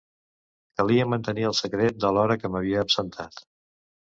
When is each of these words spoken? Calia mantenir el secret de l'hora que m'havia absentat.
Calia 0.81 1.05
mantenir 1.13 1.45
el 1.49 1.55
secret 1.59 1.99
de 2.07 2.13
l'hora 2.17 2.41
que 2.45 2.53
m'havia 2.55 2.83
absentat. 2.87 3.45